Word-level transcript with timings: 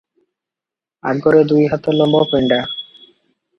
ଆଗରେ 1.11 1.45
ଦୁଇହାତ 1.53 1.95
ଲମ୍ବ 2.01 2.25
ପିଣ୍ତା। 2.35 2.61